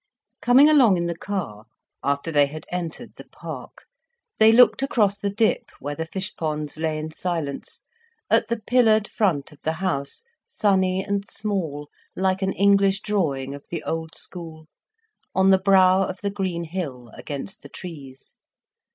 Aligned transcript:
Coming 0.41 0.67
along 0.67 0.97
in 0.97 1.05
the 1.05 1.15
car, 1.15 1.65
after 2.03 2.31
they 2.31 2.47
had 2.47 2.65
entered 2.71 3.13
the 3.17 3.23
park, 3.25 3.83
they 4.39 4.51
looked 4.51 4.81
across 4.81 5.15
the 5.19 5.29
dip, 5.29 5.61
where 5.79 5.93
the 5.93 6.07
fish 6.07 6.35
ponds 6.35 6.77
lay 6.79 6.97
in 6.97 7.11
silence, 7.11 7.81
at 8.27 8.47
the 8.47 8.57
pillared 8.59 9.07
front 9.07 9.51
of 9.51 9.61
the 9.61 9.73
house, 9.73 10.23
sunny 10.43 11.03
and 11.05 11.29
small 11.29 11.87
like 12.15 12.41
an 12.41 12.53
English 12.53 13.01
drawing 13.01 13.53
of 13.53 13.67
the 13.69 13.83
old 13.83 14.15
school, 14.15 14.65
on 15.35 15.51
the 15.51 15.59
brow 15.59 16.01
of 16.01 16.19
the 16.21 16.31
green 16.31 16.63
hill, 16.63 17.11
against 17.13 17.61
the 17.61 17.69
trees. 17.69 18.33